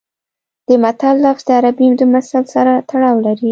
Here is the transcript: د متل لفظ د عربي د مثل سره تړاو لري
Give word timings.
د 0.67 0.69
متل 0.83 1.15
لفظ 1.25 1.43
د 1.47 1.49
عربي 1.57 1.87
د 1.97 2.01
مثل 2.13 2.43
سره 2.53 2.73
تړاو 2.89 3.17
لري 3.25 3.49